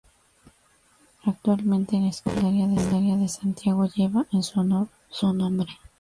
Actualmente 1.25 1.99
la 1.99 2.07
Escuela 2.07 2.41
Secundaria 2.41 3.15
de 3.17 3.27
Santiago, 3.27 3.85
lleva 3.93 4.25
en 4.33 4.41
su 4.41 4.59
honor 4.59 4.87
su 5.11 5.31
nombre. 5.31 5.77